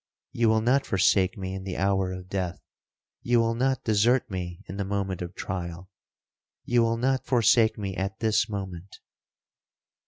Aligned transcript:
—you 0.33 0.49
will 0.49 0.61
not 0.61 0.83
forsake 0.83 1.37
me 1.37 1.53
in 1.53 1.63
the 1.63 1.77
hour 1.77 2.11
of 2.11 2.27
death!—you 2.27 3.39
will 3.39 3.53
not 3.53 3.83
desert 3.83 4.27
me 4.31 4.63
in 4.67 4.77
the 4.77 4.83
moment 4.83 5.21
of 5.21 5.35
trial!—you 5.35 6.81
will 6.81 6.97
not 6.97 7.23
forsake 7.23 7.77
me 7.77 7.95
at 7.95 8.17
this 8.19 8.49
moment!' 8.49 8.95